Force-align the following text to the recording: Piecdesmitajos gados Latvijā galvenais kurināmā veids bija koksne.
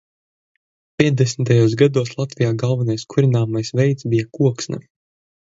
Piecdesmitajos 1.01 1.75
gados 1.81 2.09
Latvijā 2.21 2.49
galvenais 2.65 3.05
kurināmā 3.15 3.63
veids 3.83 4.09
bija 4.15 4.29
koksne. 4.41 4.83